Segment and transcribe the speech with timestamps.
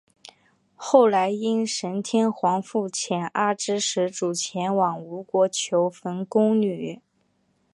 [0.75, 6.99] 后来应神天皇复遣阿知使主前往吴国求缝工女。